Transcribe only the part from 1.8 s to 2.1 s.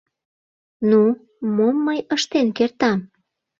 мый